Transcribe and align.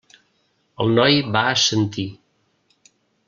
El 0.85 0.89
noi 0.99 1.19
va 1.35 1.43
assentir. 1.51 2.07